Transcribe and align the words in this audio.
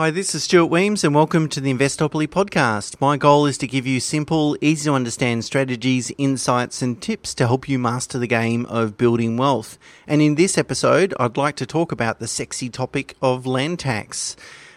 Hi, 0.00 0.10
this 0.10 0.34
is 0.34 0.44
Stuart 0.44 0.70
Wemyss, 0.70 1.04
and 1.04 1.14
welcome 1.14 1.46
to 1.50 1.60
the 1.60 1.70
Investopoly 1.70 2.26
podcast. 2.26 2.98
My 3.02 3.18
goal 3.18 3.44
is 3.44 3.58
to 3.58 3.66
give 3.66 3.86
you 3.86 4.00
simple, 4.00 4.56
easy 4.62 4.88
to 4.88 4.94
understand 4.94 5.44
strategies, 5.44 6.10
insights, 6.16 6.80
and 6.80 7.02
tips 7.02 7.34
to 7.34 7.46
help 7.46 7.68
you 7.68 7.78
master 7.78 8.18
the 8.18 8.26
game 8.26 8.64
of 8.64 8.96
building 8.96 9.36
wealth. 9.36 9.78
And 10.06 10.22
in 10.22 10.36
this 10.36 10.56
episode, 10.56 11.12
I'd 11.20 11.36
like 11.36 11.54
to 11.56 11.66
talk 11.66 11.92
about 11.92 12.18
the 12.18 12.26
sexy 12.26 12.70
topic 12.70 13.14
of 13.20 13.44
land 13.44 13.78
tax. 13.80 14.36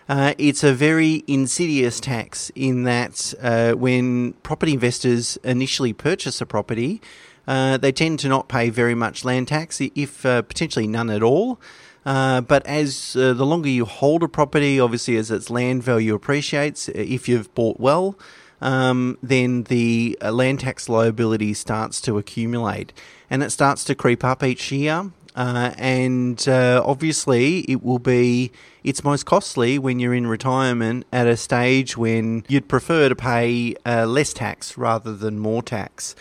Uh, 0.09 0.33
it's 0.37 0.61
a 0.61 0.73
very 0.73 1.23
insidious 1.25 2.01
tax 2.01 2.51
in 2.53 2.83
that 2.83 3.33
uh, 3.41 3.75
when 3.75 4.33
property 4.43 4.73
investors 4.73 5.37
initially 5.45 5.93
purchase 5.93 6.41
a 6.41 6.45
property, 6.45 7.01
uh, 7.47 7.77
they 7.77 7.93
tend 7.93 8.19
to 8.19 8.27
not 8.27 8.49
pay 8.49 8.69
very 8.69 8.93
much 8.93 9.23
land 9.23 9.47
tax, 9.47 9.79
if 9.79 10.25
uh, 10.25 10.41
potentially 10.41 10.85
none 10.85 11.09
at 11.09 11.23
all. 11.23 11.61
Uh, 12.05 12.41
but 12.41 12.65
as 12.65 13.15
uh, 13.15 13.33
the 13.33 13.45
longer 13.45 13.69
you 13.69 13.85
hold 13.85 14.23
a 14.23 14.27
property, 14.27 14.79
obviously 14.79 15.15
as 15.15 15.31
its 15.31 15.49
land 15.49 15.83
value 15.83 16.13
appreciates, 16.13 16.89
uh, 16.89 16.93
if 16.95 17.27
you've 17.27 17.53
bought 17.55 17.79
well, 17.79 18.17
um, 18.61 19.17
then 19.23 19.63
the 19.63 20.17
uh, 20.21 20.31
land 20.31 20.59
tax 20.61 20.89
liability 20.89 21.53
starts 21.53 22.01
to 22.01 22.17
accumulate, 22.17 22.93
and 23.29 23.43
it 23.43 23.51
starts 23.51 23.83
to 23.85 23.95
creep 23.95 24.23
up 24.23 24.43
each 24.43 24.71
year. 24.71 25.11
Uh, 25.35 25.73
and 25.79 26.47
obviously, 26.47 27.61
it 27.61 27.83
will 27.83 27.97
be 27.97 28.51
it's 28.83 29.03
most 29.03 29.25
costly 29.25 29.79
when 29.79 29.99
you're 29.99 30.13
in 30.13 30.27
retirement 30.27 31.07
at 31.11 31.25
a 31.25 31.35
stage 31.35 31.97
when 31.97 32.43
you'd 32.47 32.67
prefer 32.67 33.09
to 33.09 33.15
pay 33.15 33.75
less 33.83 34.31
tax 34.31 34.77
rather 34.77 35.15
than 35.15 35.39
more 35.39 35.63
tax. 35.63 36.13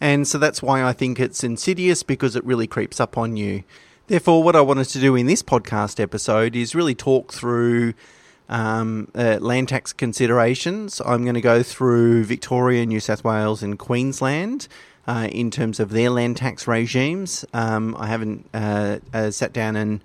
And 0.00 0.28
so 0.28 0.38
that's 0.38 0.62
why 0.62 0.84
I 0.84 0.92
think 0.92 1.18
it's 1.18 1.42
insidious 1.42 2.04
because 2.04 2.36
it 2.36 2.44
really 2.44 2.68
creeps 2.68 3.00
up 3.00 3.18
on 3.18 3.36
you. 3.36 3.64
Therefore, 4.08 4.42
what 4.42 4.56
I 4.56 4.60
wanted 4.60 4.86
to 4.86 5.00
do 5.00 5.14
in 5.14 5.26
this 5.26 5.44
podcast 5.44 6.00
episode 6.00 6.56
is 6.56 6.74
really 6.74 6.94
talk 6.94 7.32
through 7.32 7.94
um, 8.48 9.08
uh, 9.14 9.38
land 9.40 9.68
tax 9.68 9.92
considerations. 9.92 11.00
I'm 11.06 11.22
going 11.22 11.36
to 11.36 11.40
go 11.40 11.62
through 11.62 12.24
Victoria, 12.24 12.84
New 12.84 12.98
South 12.98 13.22
Wales, 13.22 13.62
and 13.62 13.78
Queensland. 13.78 14.66
Uh, 15.06 15.28
in 15.30 15.50
terms 15.50 15.78
of 15.78 15.90
their 15.90 16.10
land 16.10 16.36
tax 16.36 16.66
regimes, 16.66 17.44
um, 17.54 17.96
I 17.98 18.06
haven't 18.06 18.48
uh, 18.54 18.98
uh 19.12 19.30
sat 19.32 19.52
down 19.52 19.74
and 19.74 20.00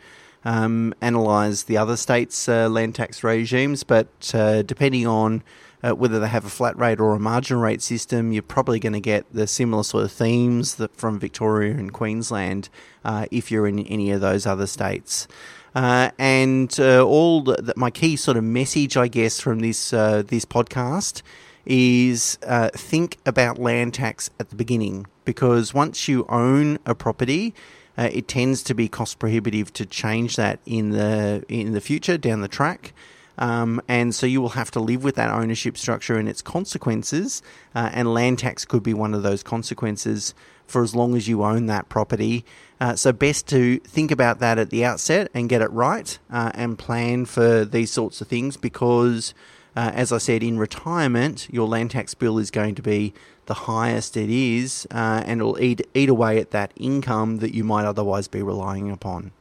um, 0.45 0.94
analysed 1.02 1.67
the 1.67 1.77
other 1.77 1.97
states' 1.97 2.47
uh, 2.47 2.69
land 2.69 2.95
tax 2.95 3.23
regimes, 3.23 3.83
but 3.83 4.31
uh, 4.33 4.61
depending 4.61 5.05
on 5.05 5.44
uh, 5.83 5.92
whether 5.92 6.20
they 6.20 6.28
have 6.28 6.45
a 6.45 6.50
flat 6.50 6.78
rate 6.78 7.00
or 7.00 7.14
a 7.14 7.20
margin 7.20 7.59
rate 7.59 7.81
system, 7.81 8.31
you're 8.31 8.42
probably 8.42 8.80
going 8.80 8.94
to 8.94 9.00
get 9.00 9.25
the 9.31 9.45
similar 9.45 9.84
sort 9.84 10.03
of 10.03 10.11
themes 10.11 10.75
that 10.75 10.95
from 10.95 11.19
Victoria 11.19 11.72
and 11.72 11.94
Queensland 11.94 12.69
uh, 13.06 13.28
if 13.31 13.52
you're 13.52 13.67
in 13.67 13.80
any 13.80 14.11
of 14.11 14.22
those 14.22 14.45
other 14.45 14.67
states. 14.67 15.28
Uh, 15.75 16.09
and 16.17 16.80
uh, 16.80 17.06
all 17.06 17.56
my 17.75 17.92
key 17.92 18.16
sort 18.16 18.38
of 18.38 18.44
message, 18.44 18.97
I 18.97 19.08
guess, 19.08 19.39
from 19.39 19.59
this 19.59 19.94
uh, 19.94 20.23
this 20.25 20.44
podcast 20.44 21.22
is 21.66 22.39
uh, 22.47 22.69
think 22.73 23.17
about 23.25 23.59
land 23.59 23.94
tax 23.94 24.31
at 24.39 24.50
the 24.50 24.56
beginning 24.56 25.06
because 25.25 25.73
once 25.73 26.08
you 26.08 26.25
own 26.30 26.80
a 26.86 26.95
property, 26.95 27.53
it 27.97 28.28
tends 28.28 28.64
to 28.64 28.73
be 28.73 28.88
cost 28.88 29.19
prohibitive 29.19 29.73
to 29.73 29.86
change 29.86 30.36
that 30.36 30.59
in 30.66 30.91
the 30.91 31.44
in 31.47 31.73
the 31.73 31.81
future 31.81 32.17
down 32.17 32.41
the 32.41 32.47
track. 32.47 32.94
Um, 33.38 33.81
and 33.88 34.13
so 34.16 34.25
you 34.25 34.41
will 34.41 34.49
have 34.49 34.71
to 34.71 34.80
live 34.80 35.03
with 35.03 35.16
that 35.16 35.30
ownership 35.30 35.77
structure 35.77 36.17
and 36.17 36.27
its 36.27 36.41
consequences. 36.41 37.41
Uh, 37.75 37.89
and 37.94 38.13
land 38.13 38.39
tax 38.39 38.66
could 38.66 38.83
be 38.83 38.94
one 38.94 39.13
of 39.13 39.23
those 39.23 39.44
consequences 39.44 40.33
for 40.66 40.83
as 40.83 40.95
long 40.95 41.16
as 41.16 41.27
you 41.27 41.44
own 41.44 41.67
that 41.67 41.89
property. 41.89 42.45
Uh, 42.79 42.95
so, 42.95 43.11
best 43.11 43.47
to 43.47 43.79
think 43.79 44.11
about 44.11 44.39
that 44.39 44.59
at 44.59 44.69
the 44.69 44.83
outset 44.85 45.29
and 45.33 45.49
get 45.49 45.61
it 45.61 45.71
right 45.71 46.19
uh, 46.29 46.52
and 46.53 46.77
plan 46.77 47.25
for 47.25 47.66
these 47.66 47.91
sorts 47.91 48.21
of 48.21 48.27
things 48.27 48.57
because, 48.57 49.33
uh, 49.75 49.91
as 49.94 50.11
I 50.11 50.17
said, 50.17 50.44
in 50.44 50.59
retirement, 50.59 51.47
your 51.51 51.67
land 51.67 51.91
tax 51.91 52.13
bill 52.13 52.38
is 52.38 52.51
going 52.51 52.75
to 52.75 52.81
be 52.81 53.13
the 53.47 53.53
highest 53.53 54.17
it 54.17 54.29
is 54.29 54.85
uh, 54.91 55.23
and 55.25 55.39
it'll 55.39 55.59
eat, 55.59 55.88
eat 55.94 56.09
away 56.09 56.38
at 56.38 56.51
that 56.51 56.72
income 56.75 57.38
that 57.38 57.53
you 57.53 57.63
might 57.63 57.85
otherwise 57.85 58.28
be 58.28 58.44
relying 58.44 58.91
upon. 58.91 59.31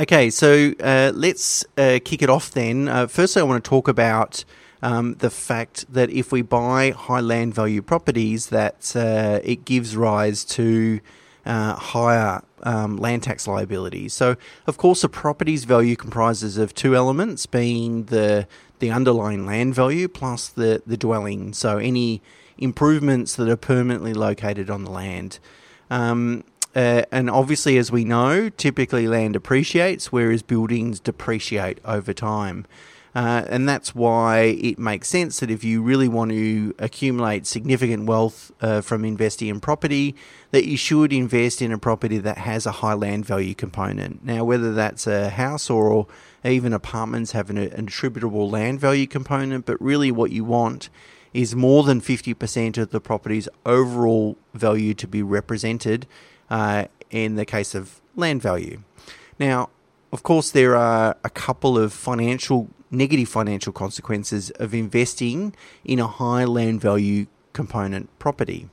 Okay, 0.00 0.30
so 0.30 0.72
uh, 0.80 1.12
let's 1.14 1.66
uh, 1.76 1.98
kick 2.02 2.22
it 2.22 2.30
off 2.30 2.50
then. 2.50 2.88
Uh, 2.88 3.06
firstly, 3.06 3.40
I 3.40 3.44
want 3.44 3.62
to 3.62 3.68
talk 3.68 3.88
about 3.88 4.42
um, 4.80 5.14
the 5.16 5.28
fact 5.28 5.92
that 5.92 6.08
if 6.08 6.32
we 6.32 6.40
buy 6.40 6.92
high 6.92 7.20
land 7.20 7.54
value 7.54 7.82
properties, 7.82 8.46
that 8.46 8.96
uh, 8.96 9.40
it 9.44 9.66
gives 9.66 9.94
rise 9.94 10.44
to 10.46 11.00
uh, 11.44 11.74
higher 11.74 12.40
um, 12.62 12.96
land 12.96 13.24
tax 13.24 13.46
liabilities. 13.46 14.14
So, 14.14 14.36
of 14.66 14.78
course, 14.78 15.04
a 15.04 15.10
property's 15.10 15.64
value 15.64 15.96
comprises 15.96 16.56
of 16.56 16.74
two 16.74 16.96
elements, 16.96 17.44
being 17.44 18.04
the 18.04 18.46
the 18.78 18.90
underlying 18.90 19.44
land 19.44 19.74
value 19.74 20.08
plus 20.08 20.48
the 20.48 20.82
the 20.86 20.96
dwelling. 20.96 21.52
So, 21.52 21.76
any 21.76 22.22
improvements 22.56 23.36
that 23.36 23.48
are 23.48 23.56
permanently 23.56 24.14
located 24.14 24.70
on 24.70 24.84
the 24.84 24.90
land. 24.90 25.38
Um, 25.90 26.44
uh, 26.74 27.02
and 27.12 27.28
obviously, 27.28 27.76
as 27.76 27.92
we 27.92 28.04
know, 28.04 28.48
typically 28.48 29.06
land 29.06 29.36
appreciates, 29.36 30.10
whereas 30.10 30.42
buildings 30.42 31.00
depreciate 31.00 31.78
over 31.84 32.12
time. 32.12 32.66
Uh, 33.14 33.44
and 33.48 33.68
that's 33.68 33.94
why 33.94 34.40
it 34.40 34.78
makes 34.78 35.06
sense 35.06 35.40
that 35.40 35.50
if 35.50 35.62
you 35.62 35.82
really 35.82 36.08
want 36.08 36.30
to 36.30 36.74
accumulate 36.78 37.46
significant 37.46 38.06
wealth 38.06 38.50
uh, 38.62 38.80
from 38.80 39.04
investing 39.04 39.48
in 39.48 39.60
property, 39.60 40.14
that 40.50 40.66
you 40.66 40.78
should 40.78 41.12
invest 41.12 41.60
in 41.60 41.72
a 41.72 41.78
property 41.78 42.16
that 42.16 42.38
has 42.38 42.64
a 42.64 42.72
high 42.72 42.94
land 42.94 43.26
value 43.26 43.54
component. 43.54 44.24
Now, 44.24 44.44
whether 44.44 44.72
that's 44.72 45.06
a 45.06 45.28
house 45.28 45.68
or 45.68 46.06
even 46.42 46.72
apartments 46.72 47.32
have 47.32 47.50
an, 47.50 47.58
an 47.58 47.86
attributable 47.86 48.48
land 48.48 48.80
value 48.80 49.06
component, 49.06 49.66
but 49.66 49.80
really 49.80 50.10
what 50.10 50.30
you 50.30 50.44
want 50.44 50.88
is 51.34 51.54
more 51.54 51.82
than 51.82 52.00
50% 52.00 52.78
of 52.78 52.90
the 52.90 53.00
property's 53.00 53.48
overall 53.64 54.36
value 54.54 54.94
to 54.94 55.06
be 55.06 55.22
represented 55.22 56.06
uh, 56.50 56.86
in 57.10 57.36
the 57.36 57.44
case 57.44 57.74
of 57.74 58.00
land 58.16 58.42
value. 58.42 58.82
Now, 59.38 59.70
of 60.12 60.22
course, 60.22 60.50
there 60.50 60.76
are 60.76 61.16
a 61.24 61.30
couple 61.30 61.78
of 61.78 61.92
financial 61.92 62.68
negative 62.90 63.28
financial 63.28 63.72
consequences 63.72 64.50
of 64.50 64.74
investing 64.74 65.54
in 65.84 65.98
a 65.98 66.06
high 66.06 66.44
land 66.44 66.80
value 66.80 67.26
component 67.54 68.06
property. 68.18 68.68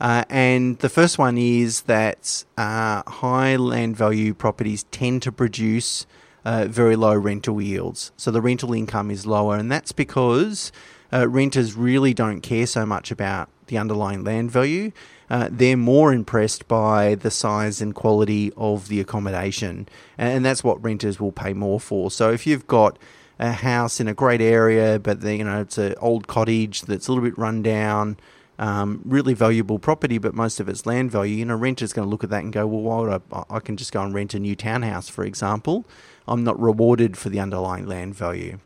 Uh, 0.00 0.24
and 0.28 0.78
the 0.78 0.88
first 0.88 1.18
one 1.18 1.36
is 1.36 1.82
that 1.82 2.44
uh, 2.56 3.02
high 3.10 3.56
land 3.56 3.96
value 3.96 4.32
properties 4.32 4.84
tend 4.90 5.22
to 5.22 5.32
produce 5.32 6.06
uh, 6.44 6.66
very 6.68 6.94
low 6.94 7.14
rental 7.14 7.60
yields. 7.60 8.12
So 8.16 8.30
the 8.30 8.40
rental 8.40 8.72
income 8.72 9.10
is 9.10 9.26
lower, 9.26 9.56
and 9.56 9.72
that's 9.72 9.92
because 9.92 10.70
uh, 11.12 11.28
renters 11.28 11.74
really 11.74 12.14
don't 12.14 12.42
care 12.42 12.66
so 12.66 12.86
much 12.86 13.10
about 13.10 13.48
the 13.68 13.78
underlying 13.78 14.24
land 14.24 14.50
value 14.50 14.92
uh, 15.30 15.48
they're 15.50 15.76
more 15.76 16.12
impressed 16.12 16.68
by 16.68 17.14
the 17.14 17.30
size 17.30 17.80
and 17.80 17.94
quality 17.94 18.52
of 18.56 18.88
the 18.88 19.00
accommodation, 19.00 19.88
and 20.16 20.44
that's 20.44 20.64
what 20.64 20.82
renters 20.82 21.20
will 21.20 21.32
pay 21.32 21.52
more 21.52 21.78
for. 21.78 22.10
So 22.10 22.30
if 22.30 22.46
you've 22.46 22.66
got 22.66 22.98
a 23.38 23.52
house 23.52 24.00
in 24.00 24.08
a 24.08 24.14
great 24.14 24.40
area, 24.40 24.98
but 24.98 25.20
the, 25.20 25.36
you 25.36 25.44
know 25.44 25.60
it's 25.60 25.76
an 25.76 25.94
old 26.00 26.26
cottage 26.26 26.82
that's 26.82 27.08
a 27.08 27.12
little 27.12 27.28
bit 27.28 27.36
run 27.36 27.62
down, 27.62 28.16
um, 28.58 29.02
really 29.04 29.34
valuable 29.34 29.78
property, 29.78 30.16
but 30.16 30.34
most 30.34 30.60
of 30.60 30.68
it's 30.68 30.86
land 30.86 31.10
value. 31.10 31.36
You 31.36 31.44
know, 31.44 31.56
renter's 31.56 31.92
going 31.92 32.06
to 32.06 32.10
look 32.10 32.24
at 32.24 32.30
that 32.30 32.42
and 32.42 32.52
go, 32.52 32.66
well, 32.66 32.80
why 33.06 33.20
I? 33.30 33.56
I 33.56 33.60
can 33.60 33.76
just 33.76 33.92
go 33.92 34.02
and 34.02 34.14
rent 34.14 34.32
a 34.32 34.38
new 34.38 34.56
townhouse, 34.56 35.10
for 35.10 35.24
example. 35.24 35.84
I'm 36.26 36.42
not 36.42 36.58
rewarded 36.58 37.16
for 37.16 37.28
the 37.28 37.40
underlying 37.40 37.86
land 37.86 38.14
value. 38.14 38.58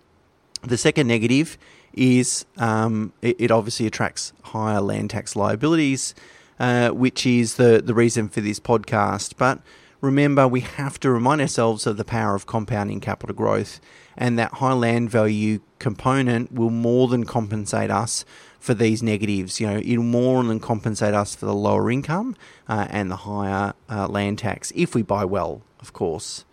The 0.63 0.79
second 0.79 1.09
negative 1.09 1.59
is 1.95 2.45
um, 2.57 3.13
it, 3.23 3.37
it, 3.39 3.51
obviously 3.51 3.87
attracts 3.87 4.33
higher 4.43 4.81
land 4.81 5.11
tax 5.11 5.37
liabilities 5.37 6.15
uh, 6.63 6.91
which 6.91 7.27
is 7.27 7.57
the, 7.57 7.83
the 7.85 7.93
reason 7.93 8.29
for 8.29 8.41
this 8.41 8.61
podcast. 8.61 9.35
But 9.37 9.61
remember, 10.01 10.47
we 10.47 10.61
have 10.61 10.99
to 11.01 11.11
remind 11.11 11.41
ourselves 11.41 11.87
of 11.87 11.97
the 11.97 12.05
power 12.05 12.37
of 12.37 12.47
compounding 12.47 13.01
capital 13.01 13.35
growth, 13.35 13.81
and 14.17 14.39
that 14.39 14.55
high 14.55 14.73
land 14.73 15.11
value 15.11 15.59
component 15.81 16.53
will 16.53 16.71
more 16.71 17.09
than 17.09 17.25
compensate 17.25 17.91
us 17.91 18.25
for 18.61 18.75
these 18.75 19.03
negatives. 19.03 19.61
You 19.61 19.67
know, 19.67 19.79
it'll 19.79 20.05
more 20.05 20.43
than 20.45 20.61
compensate 20.61 21.15
us 21.15 21.35
for 21.35 21.47
the 21.47 21.55
lower 21.55 21.91
income 21.91 22.37
uh, 22.69 22.87
and 22.91 23.11
the 23.11 23.17
higher 23.17 23.75
uh, 23.91 24.07
land 24.07 24.39
tax 24.39 24.73
if 24.77 24.95
we 24.95 25.03
buy 25.03 25.25
well, 25.25 25.63
of 25.81 25.93
course. 25.93 26.45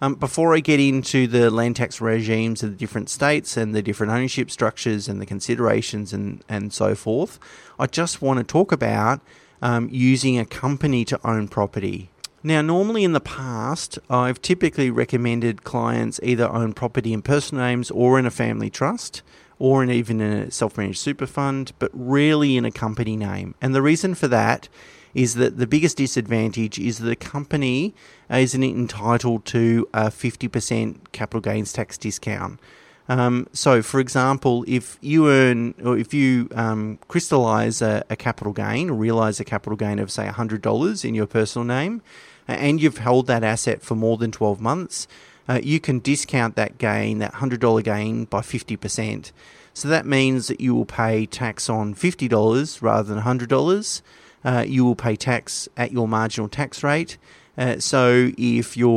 Um, 0.00 0.14
before 0.14 0.54
I 0.54 0.60
get 0.60 0.78
into 0.78 1.26
the 1.26 1.50
land 1.50 1.76
tax 1.76 2.00
regimes 2.00 2.62
of 2.62 2.70
the 2.70 2.76
different 2.76 3.08
states 3.08 3.56
and 3.56 3.74
the 3.74 3.82
different 3.82 4.12
ownership 4.12 4.50
structures 4.50 5.08
and 5.08 5.20
the 5.20 5.26
considerations 5.26 6.12
and, 6.12 6.44
and 6.48 6.72
so 6.72 6.94
forth, 6.94 7.38
I 7.78 7.86
just 7.86 8.20
want 8.20 8.38
to 8.38 8.44
talk 8.44 8.72
about 8.72 9.20
um, 9.62 9.88
using 9.90 10.38
a 10.38 10.44
company 10.44 11.04
to 11.06 11.18
own 11.26 11.48
property. 11.48 12.10
Now, 12.42 12.60
normally 12.60 13.04
in 13.04 13.12
the 13.12 13.20
past, 13.20 13.98
I've 14.10 14.40
typically 14.42 14.90
recommended 14.90 15.64
clients 15.64 16.20
either 16.22 16.48
own 16.48 16.74
property 16.74 17.12
in 17.12 17.22
personal 17.22 17.64
names 17.64 17.90
or 17.90 18.18
in 18.18 18.26
a 18.26 18.30
family 18.30 18.70
trust 18.70 19.22
or 19.58 19.82
in 19.82 19.90
even 19.90 20.20
a 20.20 20.50
self 20.50 20.76
managed 20.76 20.98
super 20.98 21.26
fund, 21.26 21.72
but 21.78 21.90
rarely 21.94 22.56
in 22.56 22.66
a 22.66 22.70
company 22.70 23.16
name. 23.16 23.54
And 23.62 23.74
the 23.74 23.82
reason 23.82 24.14
for 24.14 24.28
that 24.28 24.68
is 25.16 25.34
that 25.36 25.56
the 25.56 25.66
biggest 25.66 25.96
disadvantage 25.96 26.78
is 26.78 26.98
that 26.98 27.10
a 27.10 27.16
company 27.16 27.94
isn't 28.28 28.62
entitled 28.62 29.46
to 29.46 29.88
a 29.94 30.08
50% 30.08 31.10
capital 31.12 31.40
gains 31.40 31.72
tax 31.72 31.96
discount. 31.96 32.60
Um, 33.08 33.46
so, 33.54 33.80
for 33.80 33.98
example, 33.98 34.62
if 34.68 34.98
you 35.00 35.30
earn 35.30 35.74
or 35.82 35.96
if 35.96 36.12
you 36.12 36.50
um, 36.54 36.98
crystallize 37.08 37.80
a, 37.80 38.04
a, 38.10 38.16
capital 38.16 38.52
gain 38.52 38.90
or 38.90 38.94
realize 38.94 39.40
a 39.40 39.44
capital 39.44 39.76
gain 39.76 39.98
of, 40.00 40.10
say, 40.10 40.26
$100 40.26 41.04
in 41.04 41.14
your 41.14 41.26
personal 41.26 41.64
name, 41.64 42.02
and 42.46 42.82
you've 42.82 42.98
held 42.98 43.26
that 43.28 43.42
asset 43.42 43.80
for 43.80 43.94
more 43.94 44.18
than 44.18 44.32
12 44.32 44.60
months, 44.60 45.08
uh, 45.48 45.60
you 45.62 45.80
can 45.80 46.00
discount 46.00 46.56
that 46.56 46.76
gain, 46.76 47.20
that 47.20 47.34
$100 47.34 47.82
gain, 47.84 48.26
by 48.26 48.40
50%. 48.40 49.32
So 49.72 49.88
that 49.88 50.04
means 50.04 50.48
that 50.48 50.60
you 50.60 50.74
will 50.74 50.84
pay 50.84 51.24
tax 51.24 51.70
on 51.70 51.94
$50 51.94 52.82
rather 52.82 53.14
than 53.14 53.22
$100. 53.22 54.02
Uh, 54.46 54.64
you 54.66 54.84
will 54.84 54.94
pay 54.94 55.16
tax 55.16 55.68
at 55.76 55.90
your 55.90 56.06
marginal 56.06 56.48
tax 56.48 56.84
rate. 56.84 57.18
Uh, 57.58 57.80
so 57.80 58.30
if 58.38 58.76
you 58.76 58.88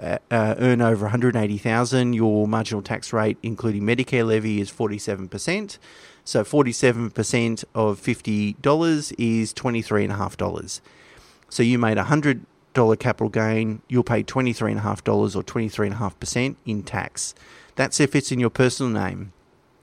uh, 0.00 0.18
uh, 0.30 0.54
earn 0.58 0.80
over 0.80 1.06
180,000, 1.06 2.12
your 2.12 2.46
marginal 2.46 2.80
tax 2.80 3.12
rate, 3.12 3.36
including 3.42 3.82
Medicare 3.82 4.24
levy, 4.24 4.60
is 4.60 4.70
47%. 4.70 5.78
So 6.24 6.44
47% 6.44 7.64
of 7.74 8.00
$50 8.00 9.14
is 9.18 9.52
$23.5. 9.52 10.80
So 11.48 11.62
you 11.62 11.78
made 11.78 11.98
a 11.98 12.04
$100 12.04 12.98
capital 12.98 13.28
gain, 13.30 13.82
you'll 13.88 14.04
pay 14.04 14.22
$23.5 14.22 15.36
or 15.36 15.42
23.5% 15.42 16.56
in 16.64 16.82
tax. 16.82 17.34
That's 17.74 18.00
if 18.00 18.14
it's 18.14 18.30
in 18.30 18.38
your 18.38 18.50
personal 18.50 18.92
name. 18.92 19.32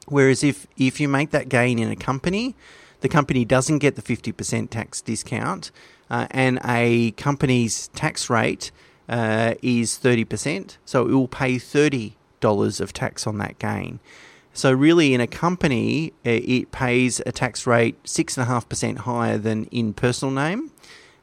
Whereas 0.07 0.43
if, 0.43 0.67
if 0.77 0.99
you 0.99 1.07
make 1.07 1.31
that 1.31 1.49
gain 1.49 1.79
in 1.79 1.91
a 1.91 1.95
company, 1.95 2.55
the 3.01 3.09
company 3.09 3.45
doesn't 3.45 3.79
get 3.79 3.95
the 3.95 4.01
50% 4.01 4.69
tax 4.69 5.01
discount 5.01 5.71
uh, 6.09 6.27
and 6.31 6.59
a 6.65 7.11
company's 7.11 7.87
tax 7.89 8.29
rate 8.29 8.71
uh, 9.09 9.55
is 9.61 9.91
30%, 9.97 10.77
so 10.85 11.05
it 11.07 11.11
will 11.11 11.27
pay 11.27 11.55
$30 11.55 12.13
of 12.81 12.93
tax 12.93 13.27
on 13.27 13.37
that 13.39 13.59
gain. 13.59 13.99
So, 14.53 14.73
really, 14.73 15.13
in 15.13 15.21
a 15.21 15.27
company, 15.27 16.11
uh, 16.25 16.31
it 16.31 16.71
pays 16.71 17.21
a 17.25 17.31
tax 17.31 17.65
rate 17.65 18.01
6.5% 18.03 18.97
higher 18.99 19.37
than 19.37 19.65
in 19.65 19.93
personal 19.93 20.33
name, 20.33 20.71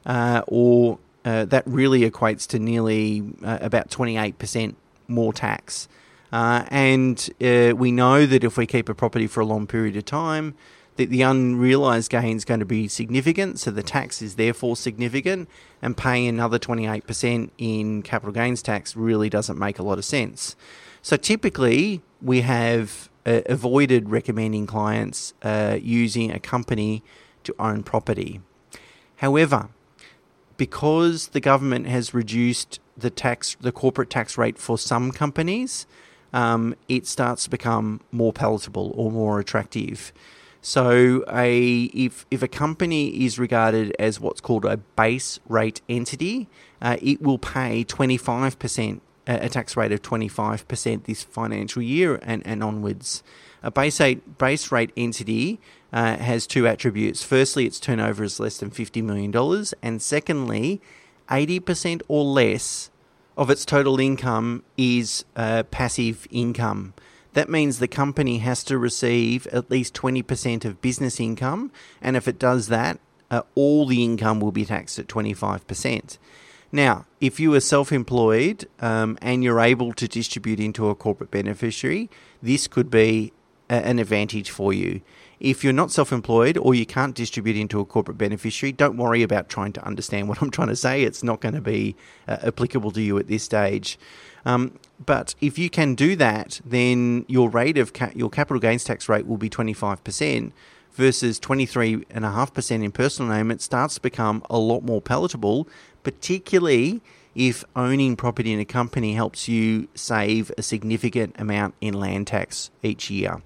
uh, 0.05 0.41
or 0.47 0.97
uh, 1.25 1.45
that 1.45 1.63
really 1.67 2.09
equates 2.09 2.47
to 2.47 2.59
nearly 2.59 3.23
uh, 3.43 3.59
about 3.61 3.89
28% 3.89 4.73
more 5.07 5.31
tax. 5.31 5.87
And 6.31 7.29
we 7.39 7.91
know 7.91 8.25
that 8.25 8.43
if 8.43 8.57
we 8.57 8.65
keep 8.65 8.89
a 8.89 8.95
property 8.95 9.27
for 9.27 9.41
a 9.41 9.45
long 9.45 9.67
period 9.67 9.95
of 9.95 10.05
time, 10.05 10.55
that 10.99 11.09
the 11.09 11.21
unrealised 11.21 12.11
gain 12.11 12.35
is 12.35 12.43
going 12.43 12.59
to 12.59 12.65
be 12.65 12.89
significant, 12.89 13.57
so 13.57 13.71
the 13.71 13.81
tax 13.81 14.21
is 14.21 14.35
therefore 14.35 14.75
significant, 14.75 15.47
and 15.81 15.95
paying 15.95 16.27
another 16.27 16.59
28% 16.59 17.51
in 17.57 18.01
capital 18.01 18.33
gains 18.33 18.61
tax 18.61 18.97
really 18.97 19.29
doesn't 19.29 19.57
make 19.57 19.79
a 19.79 19.83
lot 19.83 19.97
of 19.97 20.03
sense. 20.03 20.57
So 21.01 21.15
typically, 21.15 22.01
we 22.21 22.41
have 22.41 23.09
uh, 23.25 23.43
avoided 23.45 24.09
recommending 24.09 24.67
clients 24.67 25.33
uh, 25.41 25.77
using 25.81 26.31
a 26.31 26.39
company 26.39 27.01
to 27.45 27.55
own 27.57 27.81
property. 27.83 28.41
However, 29.15 29.69
because 30.57 31.29
the 31.29 31.39
government 31.39 31.87
has 31.87 32.13
reduced 32.13 32.81
the 32.97 33.09
tax, 33.09 33.55
the 33.61 33.71
corporate 33.71 34.09
tax 34.09 34.37
rate 34.37 34.57
for 34.57 34.77
some 34.77 35.13
companies, 35.13 35.87
um, 36.33 36.75
it 36.89 37.07
starts 37.07 37.45
to 37.45 37.49
become 37.49 38.01
more 38.11 38.33
palatable 38.33 38.91
or 38.97 39.09
more 39.09 39.39
attractive. 39.39 40.11
So, 40.61 41.23
a 41.31 41.83
if 41.93 42.25
if 42.29 42.43
a 42.43 42.47
company 42.47 43.23
is 43.25 43.39
regarded 43.39 43.95
as 43.97 44.19
what's 44.19 44.41
called 44.41 44.65
a 44.65 44.77
base 44.77 45.39
rate 45.47 45.81
entity, 45.87 46.49
uh, 46.81 46.97
it 47.01 47.21
will 47.21 47.37
pay 47.37 47.83
twenty 47.85 48.17
five 48.17 48.59
percent 48.59 49.01
a 49.25 49.47
tax 49.47 49.77
rate 49.77 49.91
of 49.91 50.01
twenty 50.01 50.27
five 50.27 50.67
percent 50.67 51.05
this 51.05 51.23
financial 51.23 51.81
year 51.81 52.19
and, 52.23 52.45
and 52.45 52.63
onwards. 52.63 53.23
A 53.63 53.71
base 53.71 53.99
rate 53.99 54.37
base 54.37 54.71
rate 54.71 54.91
entity 54.97 55.59
uh, 55.93 56.17
has 56.17 56.45
two 56.45 56.67
attributes. 56.67 57.23
Firstly, 57.23 57.65
its 57.65 57.79
turnover 57.79 58.23
is 58.23 58.39
less 58.39 58.57
than 58.57 58.69
fifty 58.69 59.01
million 59.01 59.31
dollars, 59.31 59.73
and 59.81 60.01
secondly, 60.01 60.81
eighty 61.31 61.59
percent 61.59 62.01
or 62.07 62.23
less 62.25 62.89
of 63.37 63.49
its 63.49 63.63
total 63.63 63.99
income 63.99 64.63
is 64.77 65.23
uh, 65.37 65.63
passive 65.71 66.27
income. 66.31 66.93
That 67.33 67.49
means 67.49 67.79
the 67.79 67.87
company 67.87 68.39
has 68.39 68.63
to 68.65 68.77
receive 68.77 69.45
at 69.47 69.69
least 69.69 69.93
20% 69.93 70.65
of 70.65 70.81
business 70.81 71.19
income, 71.19 71.71
and 72.01 72.17
if 72.17 72.27
it 72.27 72.39
does 72.39 72.67
that, 72.67 72.99
uh, 73.31 73.43
all 73.55 73.85
the 73.85 74.03
income 74.03 74.39
will 74.39 74.51
be 74.51 74.65
taxed 74.65 74.97
at 74.97 75.07
25%. 75.07 76.17
Now, 76.71 77.05
if 77.19 77.39
you 77.39 77.53
are 77.55 77.59
self 77.59 77.91
employed 77.91 78.67
um, 78.79 79.17
and 79.21 79.43
you're 79.43 79.59
able 79.59 79.93
to 79.93 80.07
distribute 80.07 80.59
into 80.59 80.89
a 80.89 80.95
corporate 80.95 81.31
beneficiary, 81.31 82.09
this 82.41 82.67
could 82.67 82.91
be 82.91 83.33
a- 83.69 83.85
an 83.85 83.99
advantage 83.99 84.51
for 84.51 84.71
you. 84.71 85.01
If 85.39 85.63
you're 85.63 85.73
not 85.73 85.91
self 85.91 86.11
employed 86.11 86.57
or 86.57 86.75
you 86.75 86.85
can't 86.85 87.15
distribute 87.15 87.55
into 87.55 87.79
a 87.79 87.85
corporate 87.85 88.17
beneficiary, 88.17 88.71
don't 88.71 88.97
worry 88.97 89.23
about 89.23 89.49
trying 89.49 89.73
to 89.73 89.85
understand 89.85 90.27
what 90.27 90.41
I'm 90.41 90.51
trying 90.51 90.67
to 90.67 90.75
say. 90.75 91.03
It's 91.03 91.23
not 91.23 91.39
going 91.39 91.55
to 91.55 91.61
be 91.61 91.95
uh, 92.27 92.37
applicable 92.43 92.91
to 92.91 93.01
you 93.01 93.17
at 93.17 93.27
this 93.27 93.43
stage. 93.43 93.97
Um, 94.45 94.77
but 95.05 95.35
if 95.39 95.57
you 95.57 95.69
can 95.69 95.95
do 95.95 96.15
that, 96.17 96.59
then 96.65 97.25
your 97.27 97.49
rate 97.49 97.77
of 97.77 97.93
ca- 97.93 98.11
your 98.13 98.29
capital 98.29 98.59
gains 98.59 98.83
tax 98.83 99.07
rate 99.07 99.25
will 99.25 99.37
be 99.37 99.49
25% 99.49 100.51
versus 100.93 101.39
23.5% 101.39 102.83
in 102.83 102.91
personal 102.91 103.31
name. 103.31 103.51
It 103.51 103.61
starts 103.61 103.95
to 103.95 104.01
become 104.01 104.43
a 104.49 104.57
lot 104.57 104.83
more 104.83 105.01
palatable, 105.01 105.67
particularly 106.03 107.01
if 107.35 107.63
owning 107.75 108.15
property 108.15 108.51
in 108.51 108.59
a 108.59 108.65
company 108.65 109.13
helps 109.13 109.47
you 109.47 109.87
save 109.95 110.51
a 110.57 110.61
significant 110.61 111.35
amount 111.39 111.75
in 111.79 111.93
land 111.93 112.27
tax 112.27 112.69
each 112.83 113.09
year. 113.09 113.41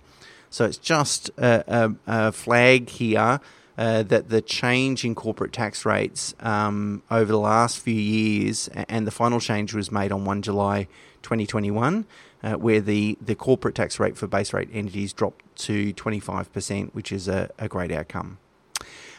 So 0.49 0.65
it's 0.65 0.77
just 0.77 1.29
a, 1.37 1.63
a, 1.67 1.95
a 2.07 2.31
flag 2.31 2.89
here 2.89 3.39
uh, 3.77 4.03
that 4.03 4.29
the 4.29 4.41
change 4.41 5.03
in 5.03 5.15
corporate 5.15 5.51
tax 5.51 5.85
rates 5.85 6.33
um, 6.39 7.01
over 7.09 7.31
the 7.31 7.39
last 7.39 7.79
few 7.79 7.93
years, 7.93 8.69
and 8.87 9.07
the 9.07 9.11
final 9.11 9.39
change 9.39 9.73
was 9.73 9.91
made 9.91 10.11
on 10.11 10.25
1 10.25 10.41
July 10.43 10.87
2021, 11.23 12.05
uh, 12.43 12.53
where 12.53 12.81
the, 12.81 13.17
the 13.21 13.35
corporate 13.35 13.75
tax 13.75 13.99
rate 13.99 14.17
for 14.17 14.27
base 14.27 14.53
rate 14.53 14.69
entities 14.73 15.13
dropped 15.13 15.55
to 15.55 15.93
25%, 15.93 16.93
which 16.93 17.11
is 17.11 17.27
a, 17.27 17.49
a 17.57 17.67
great 17.67 17.91
outcome. 17.91 18.37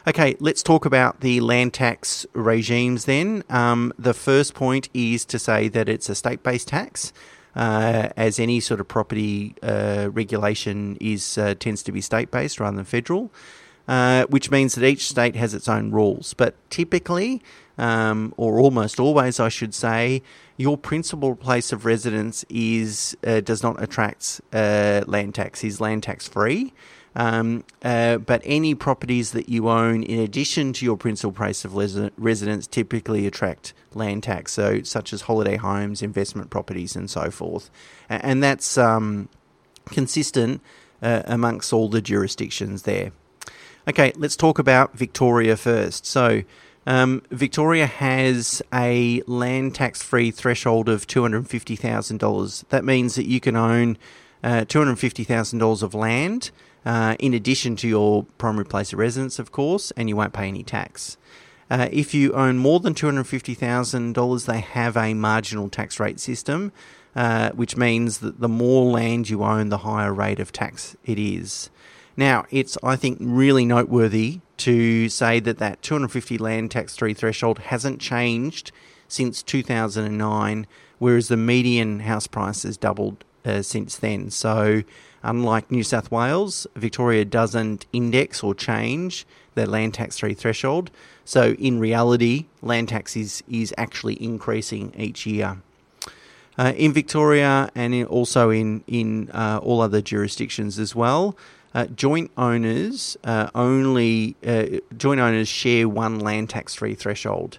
Okay, 0.07 0.37
let's 0.39 0.63
talk 0.63 0.85
about 0.85 1.21
the 1.21 1.41
land 1.41 1.73
tax 1.73 2.27
regimes 2.35 3.07
then. 3.07 3.43
Um, 3.49 3.93
the 3.99 4.13
first 4.13 4.53
point 4.53 4.91
is 4.93 5.25
to 5.25 5.39
say 5.39 5.69
that 5.69 5.89
it's 5.89 6.11
a 6.11 6.15
state 6.15 6.43
based 6.43 6.69
tax. 6.69 7.13
Uh, 7.57 8.09
as 8.17 8.41
any 8.41 8.59
sort 8.59 8.81
of 8.81 8.89
property 8.89 9.55
uh, 9.63 10.09
regulation 10.13 10.99
is 11.01 11.39
uh, 11.39 11.55
tends 11.55 11.85
to 11.85 11.93
be 11.93 12.01
state 12.01 12.29
based 12.33 12.59
rather 12.59 12.75
than 12.75 12.85
federal 12.85 13.31
uh, 13.89 14.25
which 14.27 14.51
means 14.51 14.75
that 14.75 14.85
each 14.85 15.09
state 15.09 15.37
has 15.37 15.55
its 15.55 15.69
own 15.69 15.91
rules. 15.91 16.35
But 16.35 16.55
typically, 16.71 17.43
um, 17.79 18.33
or 18.37 18.59
almost 18.61 19.01
always, 19.01 19.41
I 19.41 19.49
should 19.49 19.75
say, 19.75 20.23
your 20.57 20.79
principal 20.79 21.35
place 21.35 21.73
of 21.73 21.85
residence 21.85 22.45
is 22.49 23.17
uh, 23.27 23.41
does 23.41 23.63
not 23.63 23.83
attract 23.83 24.41
uh, 24.53 25.03
land 25.07 25.35
tax. 25.35 25.65
is 25.65 25.81
land 25.81 26.05
tax 26.05 26.29
free. 26.29 26.73
Um, 27.17 27.65
uh, 27.85 28.19
but 28.19 28.43
any 28.45 28.75
properties 28.75 29.33
that 29.33 29.49
you 29.49 29.69
own 29.69 30.03
in 30.03 30.19
addition 30.19 30.73
to 30.75 30.85
your 30.85 30.97
principal 30.97 31.31
place 31.31 31.65
of 31.65 31.77
residence 31.77 32.67
typically 32.67 33.27
attract 33.27 33.73
land 33.93 34.25
tax, 34.25 34.53
so 34.53 34.83
such 34.83 35.13
as 35.13 35.23
holiday 35.23 35.57
homes, 35.57 36.03
investment 36.03 36.51
properties, 36.51 36.97
and 36.97 37.09
so 37.09 37.31
forth. 37.31 37.71
And 38.09 38.43
that's 38.43 38.77
um, 38.77 39.29
consistent 39.87 40.61
uh, 41.03 41.23
amongst 41.27 41.73
all 41.73 41.89
the 41.89 42.03
jurisdictions 42.03 42.83
there. 42.83 43.13
Okay, 43.87 44.13
let's 44.17 44.37
talk 44.37 44.59
about 44.59 44.97
Victoria 44.97 45.59
first. 45.59 46.07
So, 46.07 46.43
um, 46.87 47.23
Victoria 47.31 47.87
has 47.87 48.63
a 48.73 49.23
land 49.27 49.75
tax 49.75 50.03
free 50.03 50.31
threshold 50.31 50.89
of 50.89 51.07
$250,000. 51.07 52.69
That 52.71 52.85
means 52.85 53.15
that 53.15 53.27
you 53.27 53.41
can 53.41 53.57
own 53.57 53.99
uh, 54.43 54.65
$250,000 54.67 55.83
of 55.83 55.95
land 55.95 56.51
uh, 56.87 57.17
in 57.19 57.35
addition 57.35 57.77
to 57.77 57.89
your 57.89 58.25
primary 58.39 58.65
place 58.65 58.93
of 58.93 58.99
residence, 58.99 59.39
of 59.39 59.53
course, 59.53 59.91
and 59.93 60.09
you 60.09 60.17
won't 60.17 60.33
pay 60.33 60.49
any 60.49 60.63
tax. 60.63 61.19
Uh, 61.71 61.89
if 61.93 62.15
you 62.15 62.33
own 62.33 62.57
more 62.57 62.81
than 62.81 62.95
$250,000, 62.95 64.47
they 64.47 64.61
have 64.61 64.97
a 64.97 65.13
marginal 65.13 65.69
tax 65.69 66.01
rate 66.01 66.21
system, 66.21 66.73
uh, 67.17 67.51
which 67.51 67.77
means 67.77 68.19
that 68.19 68.41
the 68.41 68.49
more 68.49 68.91
land 68.91 69.29
you 69.29 69.43
own, 69.43 69.69
the 69.69 69.79
higher 69.79 70.13
rate 70.13 70.41
of 70.41 70.53
tax 70.53 70.97
it 71.05 71.19
is. 71.19 71.69
Now, 72.17 72.47
it's, 72.51 72.79
I 72.83 72.97
think, 72.97 73.19
really 73.21 73.65
noteworthy 73.65 74.41
to 74.59 75.09
say 75.09 75.41
that 75.41 75.59
that 75.59 75.83
250 75.83 76.39
land 76.39 76.71
tax 76.71 76.95
3 76.95 77.13
threshold 77.15 77.59
hasn't 77.59 78.01
changed 78.01 78.71
since 79.09 79.43
2009, 79.43 80.67
whereas 80.99 81.29
the 81.29 81.37
median 81.37 82.01
house 82.01 82.27
price 82.27 82.63
has 82.63 82.77
doubled 82.77 83.25
uh, 83.45 83.63
since 83.63 83.97
then. 83.97 84.31
So, 84.31 84.83
unlike 85.23 85.71
New 85.71 85.83
South 85.83 86.11
Wales, 86.11 86.67
Victoria 86.77 87.25
doesn't 87.25 87.87
index 87.93 88.43
or 88.43 88.55
change 88.55 89.27
their 89.55 89.67
land 89.67 89.95
tax 89.95 90.19
free 90.19 90.35
threshold. 90.35 90.91
So, 91.25 91.53
in 91.53 91.81
reality, 91.81 92.47
land 92.63 92.91
tax 92.91 93.17
is, 93.17 93.43
is 93.49 93.75
actually 93.77 94.23
increasing 94.23 94.95
each 94.97 95.27
year. 95.27 95.59
Uh, 96.57 96.73
in 96.77 96.93
Victoria 96.93 97.69
and 97.75 97.93
in, 97.93 98.07
also 98.07 98.51
in 98.51 98.85
in 98.87 99.29
uh, 99.31 99.59
all 99.61 99.81
other 99.81 100.01
jurisdictions 100.01 100.79
as 100.79 100.95
well, 100.95 101.37
uh, 101.75 101.87
joint 101.87 102.31
owners 102.37 103.17
uh, 103.25 103.51
only 103.55 104.37
uh, 104.47 104.67
joint 104.97 105.21
owners 105.21 105.49
share 105.49 105.89
one 105.89 106.21
land 106.21 106.51
tax 106.51 106.75
free 106.75 106.95
threshold. 106.95 107.59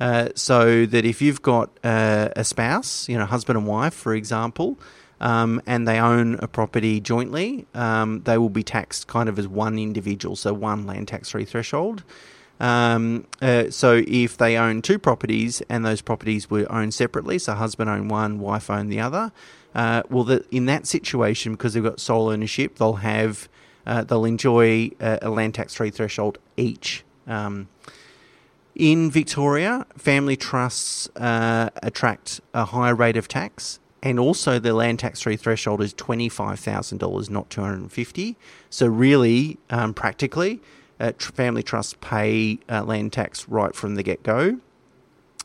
Uh, 0.00 0.30
so 0.34 0.84
that 0.84 1.04
if 1.04 1.22
you've 1.22 1.42
got 1.42 1.70
a 1.84 2.42
spouse, 2.42 3.08
you 3.08 3.16
know, 3.16 3.24
husband 3.24 3.56
and 3.56 3.68
wife, 3.68 3.94
for 3.94 4.14
example, 4.14 4.76
um, 5.20 5.62
and 5.64 5.86
they 5.86 6.00
own 6.00 6.34
a 6.40 6.48
property 6.48 7.00
jointly, 7.00 7.66
um, 7.74 8.20
they 8.24 8.36
will 8.36 8.50
be 8.50 8.64
taxed 8.64 9.06
kind 9.06 9.28
of 9.28 9.38
as 9.38 9.46
one 9.46 9.78
individual, 9.78 10.34
so 10.34 10.52
one 10.52 10.86
land 10.86 11.06
tax 11.06 11.30
free 11.30 11.44
threshold. 11.44 12.02
Um, 12.62 13.26
uh, 13.42 13.70
so 13.70 14.02
if 14.06 14.36
they 14.36 14.56
own 14.56 14.82
two 14.82 14.98
properties 14.98 15.62
and 15.68 15.84
those 15.84 16.00
properties 16.00 16.48
were 16.48 16.70
owned 16.70 16.94
separately, 16.94 17.38
so 17.40 17.54
husband 17.54 17.90
owned 17.90 18.08
one, 18.08 18.38
wife 18.38 18.70
owned 18.70 18.90
the 18.90 19.00
other, 19.00 19.32
uh, 19.74 20.04
well, 20.08 20.22
the, 20.22 20.44
in 20.52 20.66
that 20.66 20.86
situation, 20.86 21.52
because 21.52 21.74
they've 21.74 21.82
got 21.82 21.98
sole 21.98 22.28
ownership, 22.28 22.76
they'll 22.76 22.94
have 22.94 23.48
uh, 23.84 24.04
they'll 24.04 24.24
enjoy 24.24 24.92
a, 25.00 25.28
land 25.28 25.54
tax 25.54 25.74
free 25.74 25.90
threshold 25.90 26.38
each. 26.56 27.02
Um, 27.26 27.68
in 28.76 29.10
Victoria, 29.10 29.84
family 29.96 30.36
trusts 30.36 31.08
uh, 31.16 31.70
attract 31.82 32.40
a 32.54 32.66
higher 32.66 32.94
rate 32.94 33.16
of 33.16 33.26
tax, 33.26 33.80
and 34.04 34.20
also 34.20 34.60
the 34.60 34.72
land 34.72 35.00
tax 35.00 35.20
free 35.22 35.36
threshold 35.36 35.82
is 35.82 35.92
twenty 35.92 36.28
five 36.28 36.60
thousand 36.60 36.98
dollars, 36.98 37.28
not 37.28 37.50
two 37.50 37.60
hundred 37.60 37.80
and 37.80 37.92
fifty. 37.92 38.36
So 38.70 38.86
really, 38.86 39.58
um, 39.68 39.94
practically, 39.94 40.60
uh, 41.02 41.12
family 41.18 41.62
trusts 41.62 41.96
pay 42.00 42.58
uh, 42.70 42.82
land 42.84 43.12
tax 43.12 43.48
right 43.48 43.74
from 43.74 43.96
the 43.96 44.02
get 44.02 44.22
go. 44.22 44.58